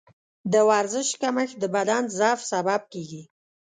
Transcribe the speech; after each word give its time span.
د 0.53 0.55
ورزش 0.69 1.09
کمښت 1.21 1.55
د 1.59 1.63
بدن 1.75 2.03
ضعف 2.17 2.39
سبب 2.51 2.81
کېږي. 2.93 3.23